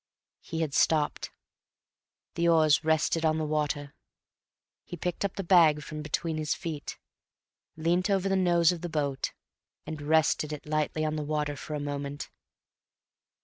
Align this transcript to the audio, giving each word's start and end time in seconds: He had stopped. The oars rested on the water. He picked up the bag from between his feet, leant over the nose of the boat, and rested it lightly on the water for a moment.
He 0.39 0.61
had 0.61 0.73
stopped. 0.73 1.29
The 2.33 2.47
oars 2.47 2.83
rested 2.83 3.23
on 3.23 3.37
the 3.37 3.45
water. 3.45 3.93
He 4.83 4.97
picked 4.97 5.23
up 5.23 5.35
the 5.35 5.43
bag 5.43 5.83
from 5.83 6.01
between 6.01 6.37
his 6.37 6.55
feet, 6.55 6.97
leant 7.77 8.09
over 8.09 8.27
the 8.27 8.35
nose 8.35 8.71
of 8.71 8.81
the 8.81 8.89
boat, 8.89 9.31
and 9.85 10.01
rested 10.01 10.51
it 10.53 10.65
lightly 10.65 11.05
on 11.05 11.17
the 11.17 11.23
water 11.23 11.55
for 11.55 11.75
a 11.75 11.79
moment. 11.79 12.31